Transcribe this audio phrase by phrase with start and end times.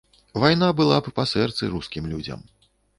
[0.43, 2.39] Вайна была б па сэрцы рускім людзям.